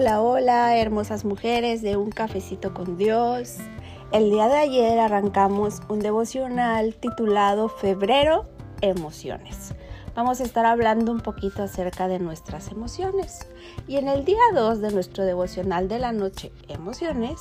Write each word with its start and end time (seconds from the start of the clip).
Hola, 0.00 0.22
hola, 0.22 0.76
hermosas 0.76 1.24
mujeres 1.24 1.82
de 1.82 1.96
un 1.96 2.12
cafecito 2.12 2.72
con 2.72 2.96
Dios. 2.96 3.56
El 4.12 4.30
día 4.30 4.46
de 4.46 4.54
ayer 4.54 4.96
arrancamos 5.00 5.82
un 5.88 5.98
devocional 5.98 6.94
titulado 6.94 7.68
Febrero 7.68 8.46
Emociones. 8.80 9.74
Vamos 10.14 10.40
a 10.40 10.44
estar 10.44 10.66
hablando 10.66 11.10
un 11.10 11.18
poquito 11.18 11.64
acerca 11.64 12.06
de 12.06 12.20
nuestras 12.20 12.70
emociones. 12.70 13.48
Y 13.88 13.96
en 13.96 14.06
el 14.06 14.24
día 14.24 14.38
2 14.54 14.80
de 14.80 14.92
nuestro 14.92 15.24
devocional 15.24 15.88
de 15.88 15.98
la 15.98 16.12
noche 16.12 16.52
Emociones, 16.68 17.40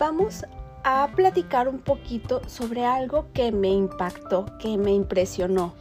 vamos 0.00 0.44
a 0.90 1.06
platicar 1.14 1.68
un 1.68 1.80
poquito 1.80 2.40
sobre 2.48 2.86
algo 2.86 3.26
que 3.34 3.52
me 3.52 3.68
impactó, 3.68 4.46
que 4.58 4.78
me 4.78 4.90
impresionó, 4.90 5.74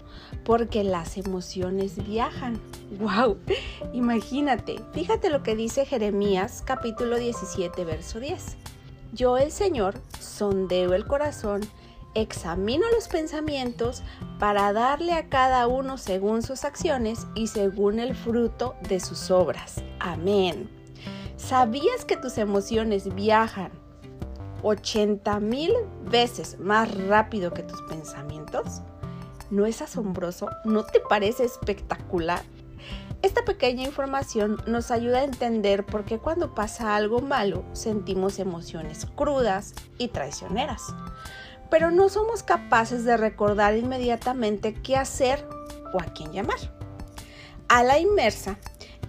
porque 0.43 0.83
las 0.83 1.17
emociones 1.17 2.05
viajan. 2.05 2.59
¡Wow! 2.99 3.37
Imagínate, 3.93 4.81
fíjate 4.91 5.29
lo 5.29 5.43
que 5.43 5.55
dice 5.55 5.85
Jeremías 5.85 6.61
capítulo 6.65 7.17
17, 7.17 7.85
verso 7.85 8.19
10. 8.19 8.57
Yo 9.13 9.37
el 9.37 9.51
Señor 9.51 9.95
sondeo 10.19 10.93
el 10.93 11.07
corazón, 11.07 11.61
examino 12.13 12.83
los 12.91 13.07
pensamientos 13.07 14.03
para 14.39 14.73
darle 14.73 15.13
a 15.13 15.29
cada 15.29 15.67
uno 15.67 15.97
según 15.97 16.43
sus 16.43 16.65
acciones 16.65 17.27
y 17.33 17.47
según 17.47 17.99
el 17.99 18.13
fruto 18.13 18.75
de 18.89 18.99
sus 18.99 19.31
obras. 19.31 19.81
Amén. 19.99 20.69
¿Sabías 21.37 22.03
que 22.03 22.17
tus 22.17 22.37
emociones 22.37 23.15
viajan 23.15 23.71
80 24.67 25.39
mil 25.39 25.73
veces 26.09 26.59
más 26.59 26.93
rápido 27.07 27.53
que 27.53 27.63
tus 27.63 27.81
pensamientos? 27.83 28.81
¿No 29.49 29.65
es 29.65 29.81
asombroso? 29.81 30.49
¿No 30.65 30.83
te 30.85 30.99
parece 30.99 31.45
espectacular? 31.45 32.41
Esta 33.21 33.43
pequeña 33.45 33.83
información 33.83 34.61
nos 34.67 34.91
ayuda 34.91 35.19
a 35.19 35.23
entender 35.23 35.85
por 35.85 36.05
qué 36.05 36.19
cuando 36.19 36.53
pasa 36.53 36.95
algo 36.95 37.19
malo 37.19 37.63
sentimos 37.73 38.37
emociones 38.37 39.07
crudas 39.15 39.73
y 39.97 40.09
traicioneras, 40.09 40.83
pero 41.71 41.89
no 41.89 42.09
somos 42.09 42.43
capaces 42.43 43.05
de 43.05 43.17
recordar 43.17 43.75
inmediatamente 43.75 44.73
qué 44.73 44.97
hacer 44.97 45.47
o 45.93 46.01
a 46.01 46.05
quién 46.13 46.31
llamar. 46.31 46.59
A 47.69 47.83
la 47.83 47.99
inmersa, 47.99 48.57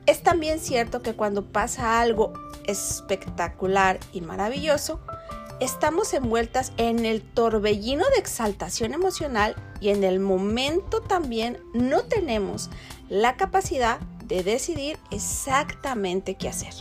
es 0.06 0.22
también 0.22 0.58
cierto 0.58 1.02
que 1.02 1.14
cuando 1.14 1.44
pasa 1.44 2.00
algo 2.00 2.32
espectacular 2.64 3.98
y 4.12 4.22
maravilloso, 4.22 5.00
estamos 5.60 6.14
envueltas 6.14 6.72
en 6.76 7.04
el 7.04 7.22
torbellino 7.22 8.04
de 8.10 8.18
exaltación 8.18 8.94
emocional 8.94 9.56
y 9.80 9.90
en 9.90 10.04
el 10.04 10.20
momento 10.20 11.00
también 11.00 11.58
no 11.74 12.02
tenemos 12.02 12.70
la 13.08 13.36
capacidad 13.36 13.98
de 14.24 14.42
decidir 14.42 14.98
exactamente 15.10 16.36
qué 16.36 16.48
hacer. 16.48 16.74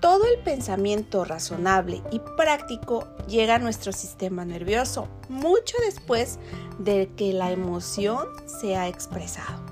Todo 0.00 0.24
el 0.26 0.40
pensamiento 0.42 1.24
razonable 1.24 2.02
y 2.10 2.20
práctico 2.36 3.08
llega 3.28 3.54
a 3.54 3.60
nuestro 3.60 3.92
sistema 3.92 4.44
nervioso 4.44 5.08
mucho 5.28 5.76
después 5.86 6.40
de 6.78 7.10
que 7.16 7.32
la 7.32 7.52
emoción 7.52 8.26
se 8.60 8.76
ha 8.76 8.88
expresado. 8.88 9.62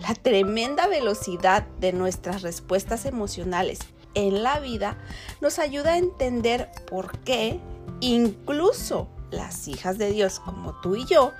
La 0.00 0.14
tremenda 0.14 0.86
velocidad 0.86 1.66
de 1.80 1.92
nuestras 1.92 2.40
respuestas 2.40 3.04
emocionales 3.04 3.80
en 4.14 4.42
la 4.42 4.60
vida 4.60 4.96
nos 5.40 5.58
ayuda 5.58 5.92
a 5.92 5.98
entender 5.98 6.70
por 6.88 7.18
qué 7.20 7.60
incluso 8.00 9.08
las 9.30 9.66
hijas 9.68 9.98
de 9.98 10.12
Dios 10.12 10.40
como 10.40 10.74
tú 10.80 10.96
y 10.96 11.06
yo 11.06 11.32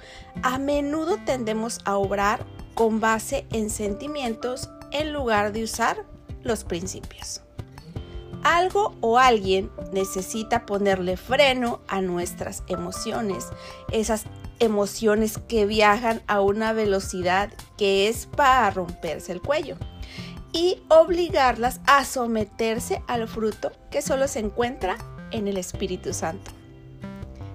a 0.42 0.59
menudo 0.59 1.19
tendemos 1.25 1.81
a 1.84 1.97
obrar 1.97 2.45
con 2.75 3.01
base 3.01 3.47
en 3.51 3.70
sentimientos 3.70 4.70
en 4.91 5.12
lugar 5.12 5.53
de 5.53 5.64
usar 5.64 6.05
los 6.42 6.64
principios. 6.64 7.42
Algo 8.42 8.97
o 9.01 9.19
alguien 9.19 9.70
necesita 9.92 10.67
ponerle 10.67 11.17
freno 11.17 11.80
a 11.86 12.01
nuestras 12.01 12.64
emociones, 12.67 13.46
esas 13.92 14.25
emociones 14.58 15.39
que 15.39 15.67
viajan 15.67 16.23
a 16.27 16.41
una 16.41 16.73
velocidad 16.73 17.52
que 17.77 18.08
es 18.08 18.27
para 18.27 18.70
romperse 18.70 19.33
el 19.33 19.41
cuello 19.41 19.77
y 20.52 20.83
obligarlas 20.89 21.80
a 21.86 22.05
someterse 22.05 23.02
al 23.07 23.27
fruto 23.27 23.73
que 23.90 24.02
solo 24.02 24.29
se 24.29 24.40
encuentra 24.40 24.96
en 25.30 25.48
el 25.48 25.57
Espíritu 25.57 26.13
Santo. 26.13 26.51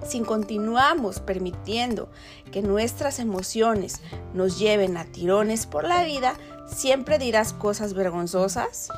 Si 0.06 0.20
continuamos 0.20 1.20
permitiendo 1.20 2.10
que 2.50 2.62
nuestras 2.62 3.18
emociones 3.18 4.00
nos 4.32 4.58
lleven 4.58 4.96
a 4.96 5.04
tirones 5.04 5.66
por 5.66 5.84
la 5.84 6.02
vida, 6.04 6.34
siempre 6.66 7.18
dirás 7.18 7.52
cosas 7.52 7.94
vergonzosas 7.94 8.88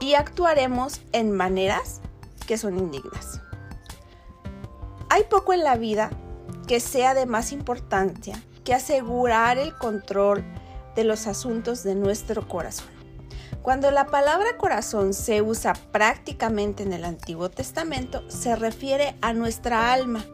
y 0.00 0.14
actuaremos 0.14 1.00
en 1.12 1.32
maneras 1.32 2.00
que 2.46 2.58
son 2.58 2.78
indignas. 2.78 3.40
Hay 5.08 5.24
poco 5.24 5.52
en 5.52 5.64
la 5.64 5.76
vida 5.76 6.10
que 6.66 6.80
sea 6.80 7.14
de 7.14 7.26
más 7.26 7.52
importancia 7.52 8.40
que 8.64 8.74
asegurar 8.74 9.58
el 9.58 9.76
control 9.76 10.44
de 10.94 11.04
los 11.04 11.26
asuntos 11.26 11.82
de 11.82 11.94
nuestro 11.94 12.46
corazón. 12.46 12.91
Cuando 13.62 13.92
la 13.92 14.06
palabra 14.06 14.56
corazón 14.58 15.14
se 15.14 15.40
usa 15.40 15.74
prácticamente 15.92 16.82
en 16.82 16.92
el 16.92 17.04
Antiguo 17.04 17.48
Testamento, 17.48 18.28
se 18.28 18.56
refiere 18.56 19.14
a 19.20 19.32
nuestra 19.34 19.92
alma, 19.92 20.24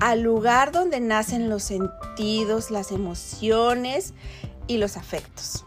al 0.00 0.20
lugar 0.20 0.70
donde 0.70 1.00
nacen 1.00 1.48
los 1.48 1.62
sentidos, 1.62 2.70
las 2.70 2.92
emociones 2.92 4.12
y 4.66 4.76
los 4.76 4.98
afectos. 4.98 5.64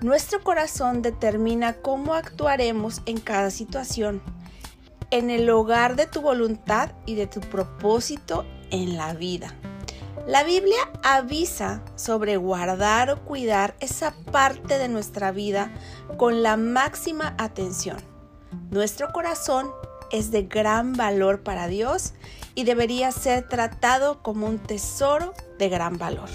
Nuestro 0.00 0.44
corazón 0.44 1.02
determina 1.02 1.74
cómo 1.74 2.14
actuaremos 2.14 3.02
en 3.06 3.18
cada 3.18 3.50
situación, 3.50 4.22
en 5.10 5.28
el 5.28 5.50
hogar 5.50 5.96
de 5.96 6.06
tu 6.06 6.20
voluntad 6.20 6.92
y 7.04 7.16
de 7.16 7.26
tu 7.26 7.40
propósito 7.40 8.46
en 8.70 8.96
la 8.96 9.12
vida. 9.14 9.56
La 10.26 10.44
Biblia 10.44 10.78
avisa 11.02 11.82
sobre 11.96 12.36
guardar 12.36 13.10
o 13.10 13.24
cuidar 13.24 13.74
esa 13.80 14.14
parte 14.30 14.78
de 14.78 14.88
nuestra 14.88 15.32
vida 15.32 15.72
con 16.16 16.44
la 16.44 16.56
máxima 16.56 17.34
atención. 17.38 17.96
Nuestro 18.70 19.12
corazón 19.12 19.72
es 20.12 20.30
de 20.30 20.42
gran 20.42 20.92
valor 20.92 21.42
para 21.42 21.66
Dios 21.66 22.14
y 22.54 22.62
debería 22.62 23.10
ser 23.10 23.48
tratado 23.48 24.22
como 24.22 24.46
un 24.46 24.60
tesoro 24.60 25.34
de 25.58 25.68
gran 25.68 25.98
valor. 25.98 26.28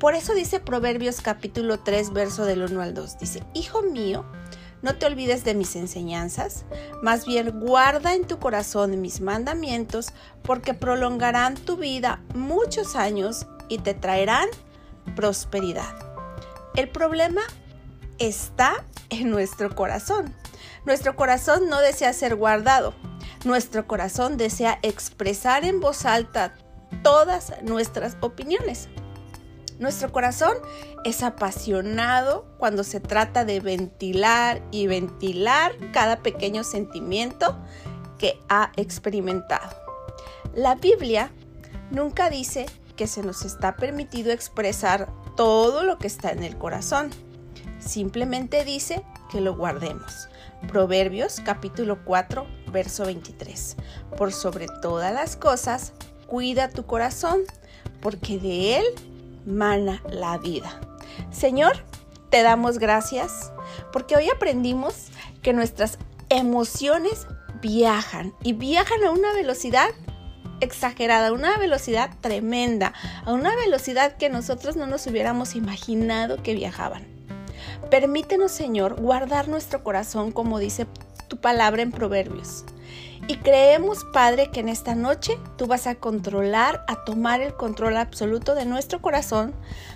Por 0.00 0.14
eso 0.14 0.34
dice 0.34 0.58
Proverbios 0.58 1.20
capítulo 1.20 1.78
3, 1.78 2.12
verso 2.12 2.44
del 2.44 2.64
1 2.64 2.82
al 2.82 2.92
2. 2.92 3.18
Dice, 3.20 3.44
Hijo 3.54 3.82
mío, 3.82 4.24
no 4.82 4.96
te 4.96 5.06
olvides 5.06 5.44
de 5.44 5.54
mis 5.54 5.76
enseñanzas, 5.76 6.64
más 7.02 7.26
bien 7.26 7.60
guarda 7.60 8.14
en 8.14 8.26
tu 8.26 8.38
corazón 8.38 9.00
mis 9.00 9.20
mandamientos, 9.20 10.12
porque 10.42 10.74
prolongarán 10.74 11.54
tu 11.54 11.76
vida 11.76 12.22
muchos 12.34 12.96
años 12.96 13.46
y 13.68 13.78
te 13.78 13.94
traerán 13.94 14.48
prosperidad. 15.14 15.94
El 16.76 16.88
problema 16.88 17.42
está 18.18 18.84
en 19.10 19.30
nuestro 19.30 19.74
corazón. 19.74 20.34
Nuestro 20.84 21.16
corazón 21.16 21.68
no 21.68 21.80
desea 21.80 22.12
ser 22.12 22.36
guardado. 22.36 22.94
Nuestro 23.44 23.86
corazón 23.86 24.36
desea 24.36 24.78
expresar 24.82 25.64
en 25.64 25.80
voz 25.80 26.04
alta 26.04 26.54
todas 27.02 27.52
nuestras 27.62 28.16
opiniones. 28.20 28.88
Nuestro 29.78 30.10
corazón 30.10 30.56
es 31.04 31.22
apasionado 31.22 32.46
cuando 32.56 32.82
se 32.82 33.00
trata 33.00 33.44
de 33.44 33.60
ventilar 33.60 34.62
y 34.70 34.86
ventilar 34.86 35.72
cada 35.92 36.22
pequeño 36.22 36.64
sentimiento 36.64 37.58
que 38.18 38.40
ha 38.48 38.72
experimentado. 38.76 39.76
La 40.54 40.76
Biblia 40.76 41.30
nunca 41.90 42.30
dice 42.30 42.66
que 42.96 43.06
se 43.06 43.22
nos 43.22 43.44
está 43.44 43.76
permitido 43.76 44.32
expresar 44.32 45.12
todo 45.36 45.82
lo 45.82 45.98
que 45.98 46.06
está 46.06 46.30
en 46.30 46.42
el 46.42 46.56
corazón. 46.56 47.10
Simplemente 47.78 48.64
dice 48.64 49.04
que 49.30 49.42
lo 49.42 49.54
guardemos. 49.54 50.28
Proverbios 50.68 51.40
capítulo 51.44 52.02
4, 52.04 52.46
verso 52.72 53.04
23. 53.04 53.76
Por 54.16 54.32
sobre 54.32 54.66
todas 54.80 55.12
las 55.12 55.36
cosas, 55.36 55.92
cuida 56.26 56.70
tu 56.70 56.86
corazón, 56.86 57.40
porque 58.00 58.38
de 58.38 58.78
él 58.78 58.84
mana 59.46 60.02
la 60.10 60.38
vida. 60.38 60.80
Señor, 61.30 61.84
te 62.30 62.42
damos 62.42 62.78
gracias 62.78 63.52
porque 63.92 64.16
hoy 64.16 64.28
aprendimos 64.28 65.06
que 65.42 65.52
nuestras 65.52 65.98
emociones 66.28 67.26
viajan 67.62 68.34
y 68.42 68.52
viajan 68.52 69.04
a 69.04 69.10
una 69.10 69.32
velocidad 69.32 69.88
exagerada, 70.60 71.28
a 71.28 71.32
una 71.32 71.56
velocidad 71.58 72.10
tremenda, 72.20 72.92
a 73.24 73.32
una 73.32 73.54
velocidad 73.56 74.16
que 74.16 74.28
nosotros 74.28 74.76
no 74.76 74.86
nos 74.86 75.06
hubiéramos 75.06 75.54
imaginado 75.54 76.42
que 76.42 76.54
viajaban. 76.54 77.06
Permítenos, 77.90 78.52
Señor, 78.52 79.00
guardar 79.00 79.48
nuestro 79.48 79.84
corazón 79.84 80.32
como 80.32 80.58
dice 80.58 80.86
palabra 81.36 81.82
en 81.82 81.92
Proverbios. 81.92 82.64
Y 83.28 83.38
creemos, 83.38 84.04
Padre, 84.12 84.50
que 84.52 84.60
en 84.60 84.68
esta 84.68 84.94
noche 84.94 85.38
tú 85.56 85.66
vas 85.66 85.86
a 85.86 85.96
controlar, 85.96 86.84
a 86.86 87.04
tomar 87.04 87.40
el 87.40 87.54
control 87.54 87.96
absoluto 87.96 88.54
de 88.54 88.66
nuestro 88.66 89.02
corazón 89.02 89.54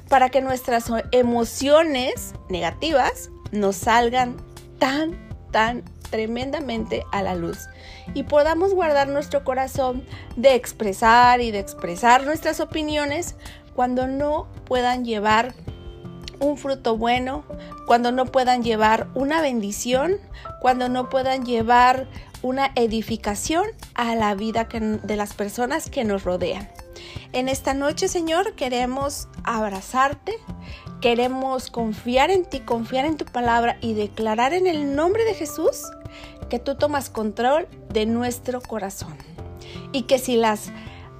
para 0.08 0.30
que 0.30 0.40
nuestras 0.40 0.90
emociones 1.12 2.34
negativas 2.48 3.30
nos 3.52 3.76
salgan 3.76 4.36
tan, 4.78 5.16
tan 5.52 5.84
tremendamente 6.10 7.04
a 7.12 7.22
la 7.22 7.36
luz 7.36 7.68
y 8.14 8.24
podamos 8.24 8.74
guardar 8.74 9.08
nuestro 9.08 9.44
corazón 9.44 10.04
de 10.36 10.54
expresar 10.54 11.40
y 11.40 11.52
de 11.52 11.60
expresar 11.60 12.24
nuestras 12.24 12.58
opiniones 12.58 13.36
cuando 13.74 14.08
no 14.08 14.48
puedan 14.64 15.04
llevar 15.04 15.54
un 16.40 16.56
fruto 16.56 16.96
bueno, 16.96 17.44
cuando 17.86 18.12
no 18.12 18.26
puedan 18.26 18.62
llevar 18.62 19.08
una 19.14 19.40
bendición, 19.40 20.16
cuando 20.60 20.88
no 20.88 21.08
puedan 21.08 21.44
llevar 21.44 22.08
una 22.42 22.72
edificación 22.74 23.66
a 23.94 24.14
la 24.14 24.34
vida 24.34 24.66
de 24.70 25.16
las 25.16 25.34
personas 25.34 25.90
que 25.90 26.04
nos 26.04 26.24
rodean. 26.24 26.68
En 27.32 27.48
esta 27.48 27.74
noche, 27.74 28.08
Señor, 28.08 28.54
queremos 28.54 29.28
abrazarte, 29.44 30.32
queremos 31.00 31.70
confiar 31.70 32.30
en 32.30 32.44
ti, 32.44 32.60
confiar 32.60 33.04
en 33.04 33.16
tu 33.16 33.24
palabra 33.24 33.76
y 33.80 33.94
declarar 33.94 34.52
en 34.52 34.66
el 34.66 34.94
nombre 34.96 35.24
de 35.24 35.34
Jesús 35.34 35.82
que 36.48 36.58
tú 36.58 36.74
tomas 36.74 37.10
control 37.10 37.68
de 37.90 38.06
nuestro 38.06 38.60
corazón. 38.60 39.16
Y 39.92 40.02
que 40.02 40.18
si 40.18 40.36
las 40.36 40.70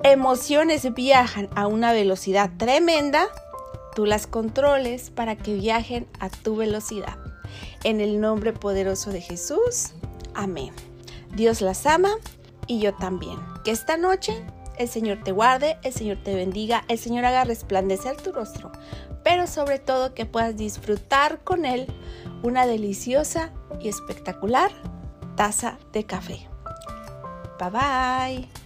emociones 0.02 0.92
viajan 0.94 1.48
a 1.54 1.66
una 1.66 1.92
velocidad 1.92 2.50
tremenda, 2.56 3.28
tú 4.00 4.06
las 4.06 4.26
controles 4.26 5.10
para 5.10 5.36
que 5.36 5.52
viajen 5.52 6.08
a 6.20 6.30
tu 6.30 6.56
velocidad. 6.56 7.18
En 7.84 8.00
el 8.00 8.18
nombre 8.18 8.54
poderoso 8.54 9.10
de 9.10 9.20
Jesús. 9.20 9.90
Amén. 10.32 10.72
Dios 11.36 11.60
las 11.60 11.84
ama 11.84 12.08
y 12.66 12.80
yo 12.80 12.94
también. 12.94 13.38
Que 13.62 13.72
esta 13.72 13.98
noche 13.98 14.42
el 14.78 14.88
Señor 14.88 15.22
te 15.22 15.32
guarde, 15.32 15.76
el 15.82 15.92
Señor 15.92 16.16
te 16.24 16.34
bendiga, 16.34 16.82
el 16.88 16.98
Señor 16.98 17.26
haga 17.26 17.44
resplandecer 17.44 18.16
tu 18.16 18.32
rostro, 18.32 18.72
pero 19.22 19.46
sobre 19.46 19.78
todo 19.78 20.14
que 20.14 20.24
puedas 20.24 20.56
disfrutar 20.56 21.44
con 21.44 21.66
Él 21.66 21.86
una 22.42 22.66
deliciosa 22.66 23.52
y 23.82 23.88
espectacular 23.88 24.70
taza 25.36 25.76
de 25.92 26.04
café. 26.04 26.48
Bye 27.58 27.68
bye. 27.70 28.59